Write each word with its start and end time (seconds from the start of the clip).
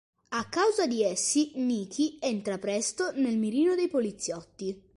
A 0.29 0.45
causa 0.49 0.87
di 0.87 1.03
essi, 1.03 1.51
Nicky 1.57 2.17
entra 2.19 2.57
presto 2.57 3.11
nel 3.13 3.37
mirino 3.37 3.75
dei 3.75 3.87
poliziotti. 3.87 4.83